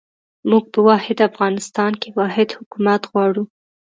موږ 0.49 0.63
په 0.73 0.79
واحد 0.87 1.17
افغانستان 1.29 1.91
کې 2.01 2.09
واحد 2.19 2.49
حکومت 2.57 3.01
غواړو. 3.11 3.43